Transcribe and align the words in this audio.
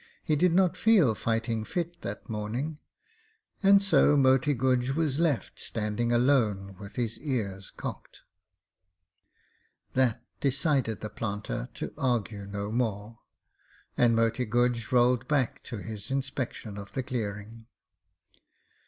He 0.23 0.35
did 0.35 0.51
not 0.51 0.75
feel 0.77 1.13
fighting 1.13 1.63
fit 1.63 2.01
that 2.01 2.27
morning, 2.27 2.79
and 3.61 3.83
so 3.83 4.17
Moti 4.17 4.55
Guj 4.55 4.95
was 4.95 5.19
left 5.19 5.59
standing 5.59 6.11
alone 6.11 6.75
with 6.79 6.95
his 6.95 7.19
ears 7.19 7.69
cocked. 7.69 8.23
That 9.93 10.23
decided 10.39 11.01
the 11.01 11.11
planter 11.11 11.69
to 11.75 11.93
argue 11.99 12.47
no 12.47 12.71
more, 12.71 13.19
and 13.95 14.15
Moti 14.15 14.45
Guj 14.47 14.91
rolled 14.91 15.27
back 15.27 15.61
to 15.65 15.77
his 15.77 16.09
inspection 16.09 16.79
of 16.79 16.93
the 16.93 17.03
clearing. 17.03 17.67